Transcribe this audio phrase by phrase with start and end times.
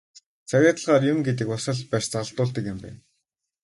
[0.49, 2.99] Цагаа тулахаар бас юм гэдэг чинь бас барьц алдуулдаг л юм байна.